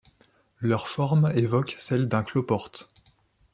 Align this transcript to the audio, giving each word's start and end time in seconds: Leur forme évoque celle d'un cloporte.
Leur 0.61 0.87
forme 0.87 1.31
évoque 1.35 1.75
celle 1.77 2.07
d'un 2.07 2.23
cloporte. 2.23 2.89